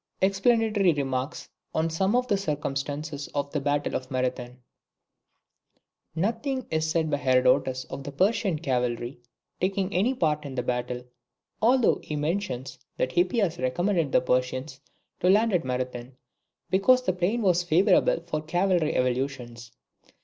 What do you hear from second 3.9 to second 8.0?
OF MARATHON. Nothing is said by Herodotus